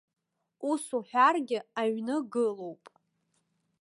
[0.71, 2.83] Ус уҳәаргьы, аҩны гылоуп.